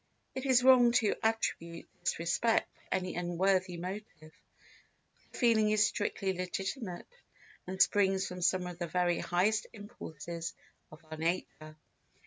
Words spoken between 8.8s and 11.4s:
very highest impulses of our